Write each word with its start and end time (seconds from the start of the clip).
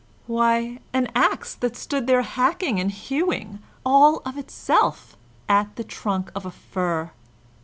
Why, 0.25 0.79
an 0.93 1.09
axe 1.13 1.53
that 1.53 1.75
stood 1.75 2.07
there 2.07 2.23
hacking 2.23 2.79
and 2.79 2.89
hewing, 2.89 3.59
all 3.85 4.23
of 4.25 4.35
itself, 4.35 5.15
at 5.47 5.75
the 5.75 5.83
trunk 5.83 6.31
of 6.33 6.43
a 6.43 6.49
fir. 6.49 7.11